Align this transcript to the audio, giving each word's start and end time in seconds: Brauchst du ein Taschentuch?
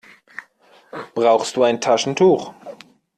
Brauchst 1.13 1.55
du 1.55 1.61
ein 1.61 1.79
Taschentuch? 1.79 2.55